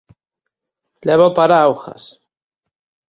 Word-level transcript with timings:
Leva 1.07 1.25
o 1.29 1.33
paraugas! 1.39 2.03